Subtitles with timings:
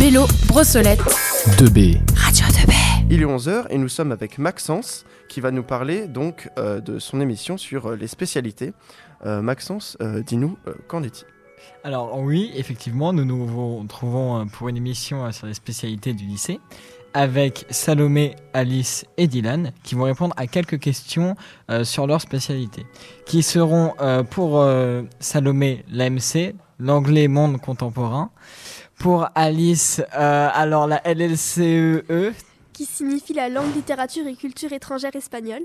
[0.00, 1.00] Bélo, Brossolette.
[1.58, 2.00] 2B.
[2.16, 2.72] Radio 2B.
[3.10, 6.98] Il est 11h et nous sommes avec Maxence qui va nous parler donc euh, de
[6.98, 8.72] son émission sur euh, les spécialités.
[9.26, 11.26] Euh, Maxence, euh, dis-nous, euh, qu'en est-il?
[11.84, 16.58] Alors oui, effectivement, nous nous retrouvons euh, pour une émission sur les spécialités du lycée
[17.12, 21.36] avec Salomé, Alice et Dylan qui vont répondre à quelques questions
[21.70, 22.86] euh, sur leur spécialité.
[23.26, 28.30] Qui seront euh, pour euh, Salomé l'AMC, l'anglais monde contemporain.
[28.98, 32.32] Pour Alice, euh, alors la LLCEE,
[32.72, 35.62] qui signifie la langue, littérature et culture étrangère espagnole.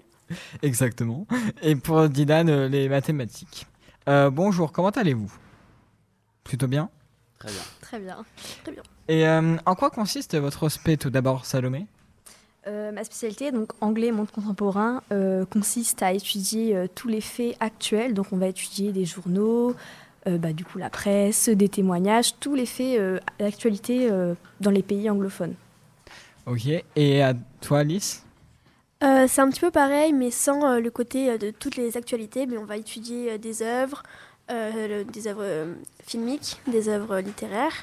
[0.62, 1.26] exactement.
[1.62, 3.68] Et pour Dylan, euh, les mathématiques.
[4.08, 5.32] Euh, bonjour, comment allez-vous?
[6.44, 6.90] Plutôt bien?
[7.40, 7.62] Très bien.
[7.82, 8.18] Très bien.
[8.64, 8.84] Très bien.
[9.08, 11.88] Et euh, en quoi consiste votre spé tout d'abord, Salomé?
[12.66, 17.58] Euh, ma spécialité, donc anglais monde contemporain, euh, consiste à étudier euh, tous les faits
[17.60, 18.14] actuels.
[18.14, 19.74] Donc on va étudier des journaux, euh,
[20.26, 24.84] bah, du coup la presse, des témoignages, tous les faits euh, d'actualité euh, dans les
[24.84, 25.56] pays anglophones.
[26.46, 26.68] Ok.
[26.96, 28.24] Et à toi, Alice?
[29.04, 31.98] Euh, c'est un petit peu pareil, mais sans euh, le côté euh, de toutes les
[31.98, 32.46] actualités.
[32.46, 34.04] Mais on va étudier euh, des œuvres,
[34.52, 35.74] euh, le- des œuvres euh,
[36.06, 37.76] filmiques, des œuvres littéraires.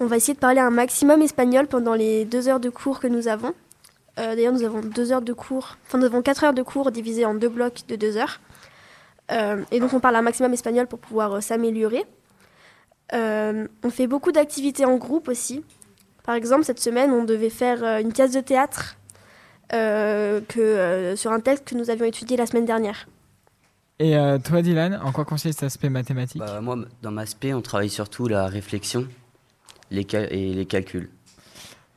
[0.00, 3.06] On va essayer de parler un maximum espagnol pendant les deux heures de cours que
[3.08, 3.54] nous avons.
[4.18, 6.90] Euh, D'ailleurs, nous avons deux heures de cours, enfin nous avons quatre heures de cours
[6.90, 8.40] divisées en deux blocs de deux heures.
[9.30, 12.04] Euh, et donc on parle un maximum espagnol pour pouvoir euh, s'améliorer.
[13.12, 15.64] Euh, on fait beaucoup d'activités en groupe aussi.
[16.24, 18.96] Par exemple, cette semaine, on devait faire euh, une pièce de théâtre
[19.72, 23.08] euh, que, euh, sur un texte que nous avions étudié la semaine dernière.
[23.98, 26.40] Et euh, toi, Dylan, en quoi consiste l'aspect mathématique?
[26.40, 29.08] Bah, moi, dans ma spé, on travaille surtout la réflexion
[29.90, 31.10] les cal- et les calculs.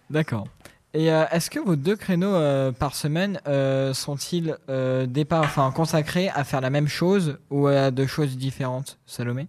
[0.09, 0.47] D'accord.
[0.93, 5.71] Et euh, est-ce que vos deux créneaux euh, par semaine euh, sont-ils euh, départ, enfin,
[5.71, 9.47] consacrés à faire la même chose ou à deux choses différentes, Salomé?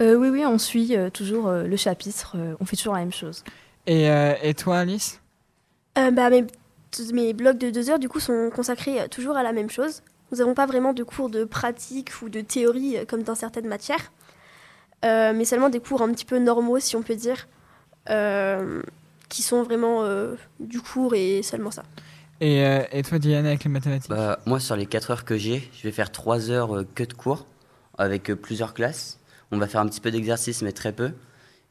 [0.00, 3.00] Euh, oui, oui, on suit euh, toujours euh, le chapitre, euh, on fait toujours la
[3.00, 3.44] même chose.
[3.86, 5.20] et, euh, et toi, Alice?
[5.98, 6.46] Euh, bah, mes,
[7.12, 10.02] mes blocs de deux heures, du coup, sont consacrés euh, toujours à la même chose.
[10.32, 13.68] Nous n'avons pas vraiment de cours de pratique ou de théorie euh, comme dans certaines
[13.68, 14.10] matières,
[15.02, 17.48] Euh, mais seulement des cours un petit peu normaux, si on peut dire,
[18.10, 18.82] euh,
[19.30, 21.84] qui sont vraiment euh, du cours et seulement ça.
[22.42, 24.10] et, euh, et toi, Dylan, avec les mathématiques?
[24.10, 27.04] Bah, moi, sur les 4 heures que j'ai, je vais faire 3 heures euh, que
[27.04, 27.46] de cours
[27.96, 29.18] avec euh, plusieurs classes.
[29.52, 31.12] On va faire un petit peu d'exercice, mais très peu.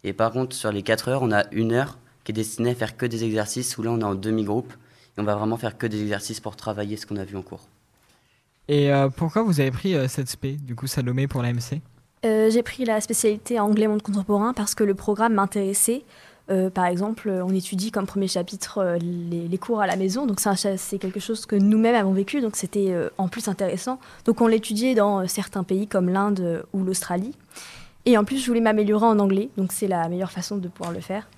[0.03, 2.75] Et par contre, sur les 4 heures, on a une heure qui est destinée à
[2.75, 4.73] faire que des exercices, où là, on est en demi-groupe.
[5.17, 7.41] Et on va vraiment faire que des exercices pour travailler ce qu'on a vu en
[7.41, 7.67] cours.
[8.67, 11.81] Et euh, pourquoi vous avez pris euh, cette spé, du coup, Salomé, pour l'AMC
[12.25, 16.03] Euh, J'ai pris la spécialité anglais monde contemporain parce que le programme m'intéressait.
[16.49, 20.25] Euh, par exemple, on étudie comme premier chapitre euh, les, les cours à la maison,
[20.25, 23.99] donc c'est quelque chose que nous-mêmes avons vécu, donc c'était euh, en plus intéressant.
[24.25, 27.35] Donc on l'étudiait dans euh, certains pays comme l'Inde euh, ou l'Australie.
[28.05, 30.91] Et en plus, je voulais m'améliorer en anglais, donc c'est la meilleure façon de pouvoir
[30.91, 31.29] le faire.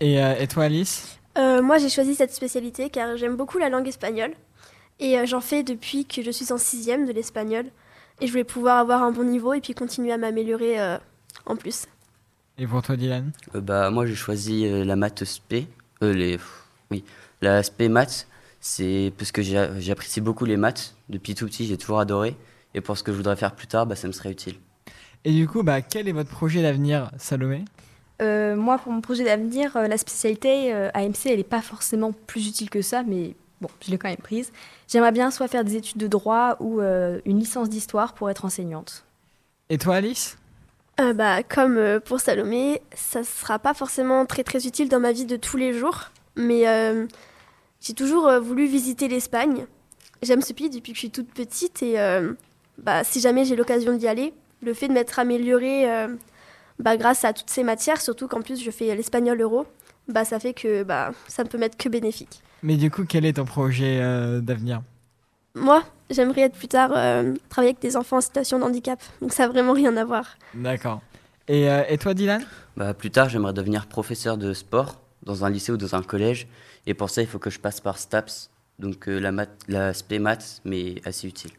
[0.00, 1.18] et, euh, et toi, Alice?
[1.36, 4.32] Euh, moi, j'ai choisi cette spécialité car j'aime beaucoup la langue espagnole.
[5.00, 7.64] Et euh, j'en fais depuis que je suis en sixième de l'espagnol.
[8.20, 10.98] Et je voulais pouvoir avoir un bon niveau et puis continuer à m'améliorer euh,
[11.46, 11.86] en plus.
[12.62, 15.66] Et pour toi, Dylan Euh, bah, moi, j'ai choisi euh, la maths spé.
[16.04, 16.62] Euh, les, pff,
[16.92, 17.02] oui,
[17.40, 18.28] la spé maths,
[18.60, 20.94] c'est parce que j'ai- j'apprécie beaucoup les maths.
[21.08, 22.36] Depuis tout petit, j'ai toujours adoré.
[22.74, 24.54] Et pour ce que je voudrais faire plus tard, bah, ça me serait utile.
[25.24, 27.64] Et du coup, bah, quel est votre projet d'avenir, Salomé?
[28.20, 32.12] Euh, moi, pour mon projet d'avenir, euh, la spécialité euh, AMC, elle n'est pas forcément
[32.12, 34.52] plus utile que ça, mais bon, je l'ai quand même prise.
[34.86, 38.44] J'aimerais bien soit faire des études de droit ou euh, une licence d'histoire pour être
[38.44, 39.04] enseignante.
[39.68, 40.38] Et toi, Alice?
[41.00, 45.12] Euh, bah, comme euh, pour Salomé, ça sera pas forcément très très utile dans ma
[45.12, 46.10] vie de tous les jours.
[46.36, 47.06] Mais euh,
[47.80, 49.66] j'ai toujours voulu visiter l'Espagne.
[50.22, 51.82] J'aime ce pays depuis que je suis toute petite.
[51.82, 51.96] Et
[52.78, 54.32] bah, si jamais j'ai l'occasion d'y aller,
[54.62, 55.86] le fait de m'être améliorée
[56.78, 59.66] bah, grâce à toutes ces matières, surtout qu'en plus je fais l'espagnol euro,
[60.08, 62.40] bah, ça fait que bah, ça ne peut m'être que bénéfique.
[62.62, 63.98] Mais du coup, quel est ton projet
[64.40, 64.80] d'avenir?
[65.54, 69.00] Moi, j'aimerais être plus tard euh, travailler avec des enfants en situation de handicap.
[69.20, 70.36] Donc ça n'a vraiment rien à voir.
[70.54, 71.00] D'accord.
[71.48, 72.44] Et, euh, et toi, Dylan?
[72.76, 76.46] Bah, plus tard, j'aimerais devenir professeur de sport dans un lycée ou dans un collège.
[76.86, 78.50] Et pour ça, il faut que je passe par STAPS.
[78.78, 81.52] Donc euh, la, math, la spé maths, mais assez utile.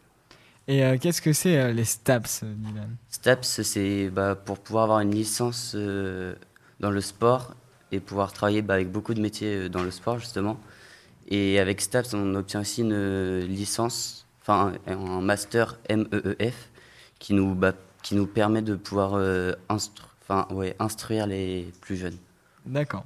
[0.68, 2.96] Et euh, qu'est-ce que c'est euh, les STAPS, Dylan?
[3.10, 6.36] STAPS, c'est bah, pour pouvoir avoir une licence euh,
[6.80, 7.54] dans le sport
[7.92, 10.58] et pouvoir travailler bah, avec beaucoup de métiers euh, dans le sport, justement.
[11.30, 16.70] Et avec STAPS, on obtient aussi une licence, enfin un, master MEEF,
[17.20, 17.74] qui nous, bah,
[18.04, 22.18] qui nous permet de pouvoir euh, instru- enfin, ouais, instruire les plus jeunes.
[22.66, 23.06] D'accord.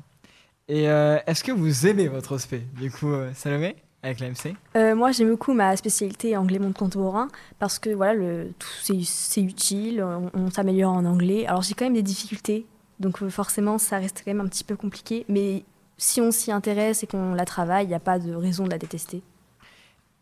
[0.67, 4.95] Et euh, est-ce que vous aimez votre spé Du coup, euh, Salomé, avec l'AMC Euh,
[4.95, 7.29] moi, j'aime beaucoup ma spécialité anglais monde contemporain
[7.59, 8.67] parce que voilà, le, tout,
[9.05, 11.45] c'est, utile, on, on s'améliore en anglais.
[11.47, 12.65] Alors, j'ai quand même des difficultés
[12.99, 15.23] Donc forcément, ça reste quand même un petit peu compliqué.
[15.29, 15.63] Mais
[15.97, 18.71] si on s'y intéresse et qu'on la travaille, il n'y a pas de raison de
[18.71, 19.21] la détester.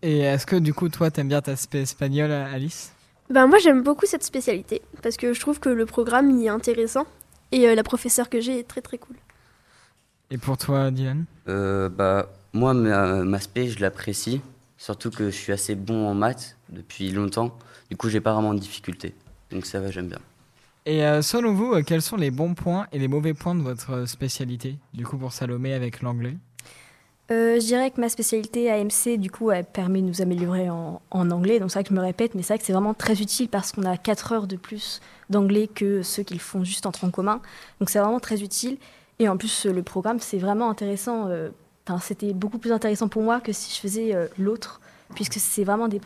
[0.01, 2.91] Et est-ce que du coup, toi, t'aimes bien ta spé espagnole, Alice?
[3.29, 6.49] Ben moi j'aime beaucoup cette spécialité parce que je trouve que le programme y est
[6.49, 7.07] intéressant
[7.51, 9.15] et euh, la professeure que j'ai est très très cool.
[10.29, 11.25] Et pour toi, Dylan?
[11.47, 14.41] Euh, bah, moi, ma, ma spé, je l'apprécie.
[14.77, 17.57] Surtout que je suis assez bon en maths depuis longtemps.
[17.89, 19.15] Du coup, j'ai pas vraiment de difficultés.
[19.51, 20.19] Donc ça va, j'aime bien.
[20.85, 23.61] Et euh, selon vous, euh, quels sont les bons points et les mauvais points de
[23.61, 24.77] votre spécialité?
[24.93, 26.37] Du coup, pour Salomé avec l'anglais
[27.31, 31.01] Euh, je dirais que ma spécialité AMC, du coup, elle permet de nous améliorer en,
[31.11, 31.59] anglais.
[31.59, 33.49] Donc c'est vrai que je me répète, mais c'est vrai que c'est vraiment très utile
[33.49, 35.01] parce qu'on a 4 heures de plus
[35.31, 37.41] d'anglais que ceux qui le font juste en tronc commun.
[37.79, 38.77] Donc c'est vraiment très utile.
[39.17, 41.27] Et en plus, le programme, c'est vraiment intéressant.
[41.27, 41.49] euh,
[42.01, 44.81] c'était beaucoup plus intéressant pour moi que si je faisais euh, l'autre,
[45.15, 46.01] puisque c'est vraiment des,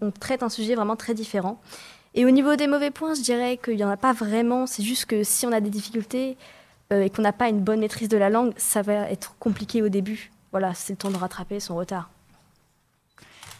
[0.00, 1.60] on traite un sujet vraiment très différent.
[2.14, 4.66] Et au niveau des mauvais points, je dirais qu'il n'y en a pas vraiment.
[4.66, 6.36] C'est juste que si on a des difficultés
[6.90, 9.88] et qu'on n'a pas une bonne maîtrise de la langue, ça va être compliqué au
[9.88, 10.30] début.
[10.52, 12.10] Voilà, c'est le temps de rattraper son retard.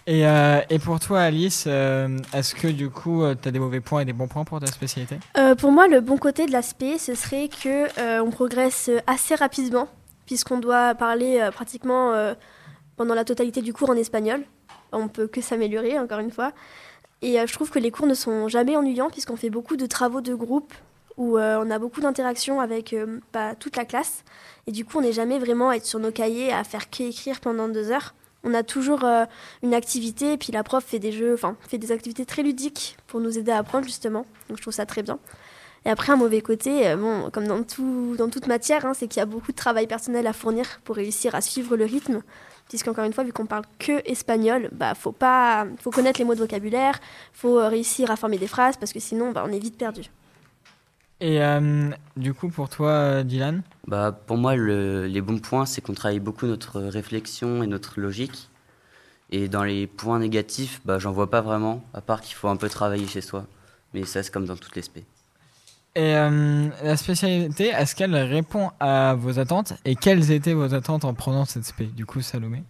[0.06, 3.80] et, euh, et pour toi, Alice, euh, est-ce que du coup, tu as des mauvais
[3.80, 5.18] points et des bons points pour ta spécialité?
[5.38, 9.34] Euh, pour moi, le bon côté de l'aspect, ce serait que euh, on progresse assez
[9.34, 9.88] rapidement,
[10.26, 12.34] puisqu'on doit parler euh, pratiquement euh,
[12.96, 14.42] pendant la totalité du cours en espagnol.
[14.92, 16.52] On peut que s'améliorer, encore une fois.
[17.22, 19.86] Et euh, je trouve que les cours ne sont jamais ennuyants, puisqu'on fait beaucoup de
[19.86, 20.74] travaux de groupe,
[21.16, 24.24] où euh, on a beaucoup d'interactions avec euh, bah, toute la classe.
[24.66, 27.40] Et du coup, on n'est jamais vraiment à être sur nos cahiers, à faire qu'écrire
[27.40, 28.14] pendant deux heures.
[28.44, 29.24] On a toujours euh,
[29.62, 32.96] une activité, et puis la prof fait des jeux, enfin, fait des activités très ludiques
[33.06, 34.26] pour nous aider à apprendre, justement.
[34.48, 35.18] Donc je trouve ça très bien.
[35.84, 39.18] Et après, un mauvais côté, bon, comme dans, tout, dans toute matière, hein, c'est qu'il
[39.18, 42.22] y a beaucoup de travail personnel à fournir pour réussir à suivre le rythme.
[42.68, 46.36] Puisqu'encore une fois, vu qu'on parle que espagnol, bah, faut, pas, faut connaître les mots
[46.36, 47.00] de vocabulaire,
[47.32, 50.08] faut réussir à former des phrases, parce que sinon, bah, on est vite perdu.
[51.22, 55.66] Et euh, du coup, pour toi, euh, Dylan Bah, pour moi, le- les bons points,
[55.66, 58.50] c'est qu'on travaille beaucoup notre réflexion et notre logique.
[59.30, 62.56] Et dans les points négatifs, bah, j'en vois pas vraiment, à part qu'il faut un
[62.56, 63.46] peu travailler chez soi.
[63.94, 65.04] Mais ça, c'est comme dans toutes les spé.
[65.94, 69.74] Et euh, la spécialité, est-ce qu'elle répond à vos attentes?
[69.84, 71.84] Et quelles étaient vos attentes en prenant cette spé?
[71.84, 72.62] Du coup, Salomé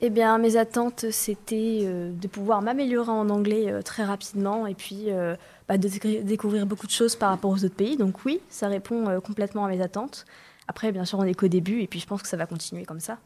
[0.00, 4.74] Eh bien, mes attentes, c'était euh, de pouvoir m'améliorer en anglais euh, très rapidement et
[4.74, 5.34] puis euh,
[5.68, 5.88] bah, de
[6.22, 7.96] découvrir beaucoup de choses par rapport aux autres pays.
[7.96, 10.24] Donc oui, ça répond euh, complètement à mes attentes.
[10.68, 12.84] Après, bien sûr, on n'est qu'au début et puis je pense que ça va continuer
[12.84, 13.18] comme ça.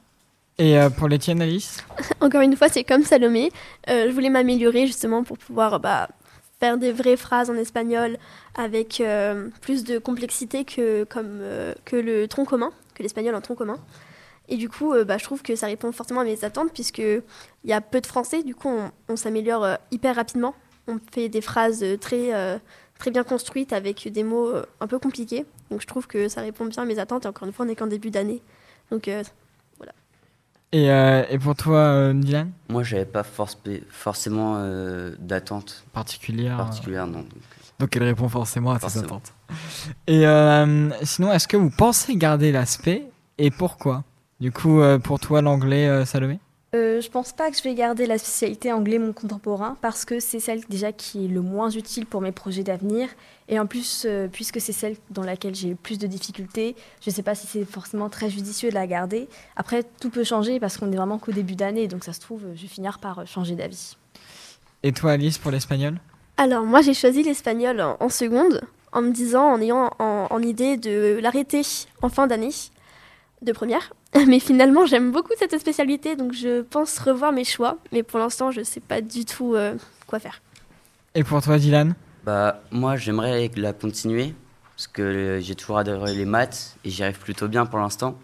[0.58, 1.84] Et euh, pour les tiennes, Alice?
[2.20, 3.50] Encore une fois, c'est comme Salomé.
[3.88, 6.08] Euh, je voulais m'améliorer justement pour pouvoir bah,
[6.60, 8.16] faire des vraies phrases en espagnol
[8.54, 13.40] avec euh, plus de complexité que, comme, euh, que le tronc commun, que l'espagnol en
[13.40, 13.78] tronc commun.
[14.48, 17.22] Et du coup, euh, bah, je trouve que ça répond forcément à mes attentes puisqu'il
[17.64, 18.42] y a peu de français.
[18.42, 20.54] Du coup, on, on s'améliore euh, hyper rapidement.
[20.88, 22.58] On fait des phrases euh, très, euh,
[22.98, 25.46] très bien construites avec des mots euh, un peu compliqués.
[25.70, 27.24] Donc je trouve que ça répond bien à mes attentes.
[27.24, 28.42] Et encore une fois, on n'est qu'en début d'année.
[28.90, 29.22] Donc euh,
[30.74, 33.58] et, euh, et pour toi, euh, Dylan Moi, j'avais pas force-
[33.90, 36.56] forcément euh, d'attente Particulière.
[36.56, 37.18] particulière, non.
[37.18, 37.28] Donc,
[37.78, 39.34] Donc elle répond forcément à tes attentes.
[40.06, 43.04] Et euh, sinon, est-ce que vous pensez garder l'aspect
[43.36, 44.02] et pourquoi?
[44.42, 46.40] Du coup, euh, pour toi, l'anglais, euh, Salomé
[46.74, 50.18] Euh, je pense pas que je vais garder la spécialité anglais monde contemporain parce que
[50.18, 53.08] c'est celle déjà qui est le moins utile pour mes projets d'avenir.
[53.48, 56.74] Et en plus, euh, puisque c'est celle dans laquelle j'ai le plus de difficultés,
[57.04, 59.28] je ne sais pas si c'est forcément très judicieux de la garder.
[59.54, 62.42] Après, tout peut changer parce qu'on est vraiment qu'au début d'année, donc ça se trouve,
[62.56, 63.96] je vais finir par euh, changer d'avis.
[64.82, 66.00] Et toi, Alice, pour l'espagnol?
[66.36, 70.42] Alors, moi, j'ai choisi l'espagnol en, en seconde, en me disant, en ayant en, en
[70.42, 71.62] idée de l'arrêter
[72.02, 72.50] en fin d'année,
[73.42, 73.92] de première.
[74.26, 77.78] Mais finalement, j'aime beaucoup cette spécialité, donc je pense revoir mes choix.
[77.92, 79.74] Mais pour l'instant, je ne sais pas du tout euh,
[80.06, 80.42] quoi faire.
[81.14, 81.94] Et pour toi, Dylan?
[82.24, 84.34] Bah, moi, j'aimerais la continuer,
[84.76, 88.18] parce que euh, j'ai toujours adoré les maths, et j'y arrive plutôt bien pour l'instant.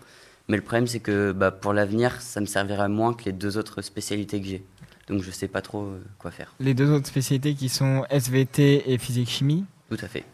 [0.48, 3.56] Mais le problème, c'est que bah, pour l'avenir, ça me servira moins que les deux
[3.56, 4.64] autres spécialités que j'ai.
[5.08, 6.54] Donc, je sais pas trop euh, quoi faire.
[6.60, 9.64] Les deux autres spécialités qui sont SVT et physique-chimie?
[9.90, 10.24] Tout à fait.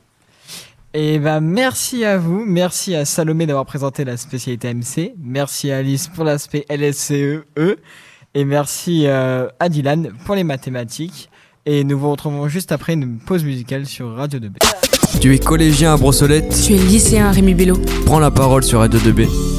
[0.96, 5.78] Et bah merci à vous, merci à Salomé d'avoir présenté la spécialité MC, merci à
[5.78, 7.78] Alice pour l'aspect LSCE, E,
[8.34, 11.30] et merci euh, à Dylan pour les mathématiques.
[11.66, 14.58] Et nous vous retrouvons juste après une pause musicale sur Radio 2B.
[15.20, 17.76] Tu es collégien à Brossolette Tu es lycéen Rémi Bello.
[18.06, 19.53] Prends la parole sur Radio 2B.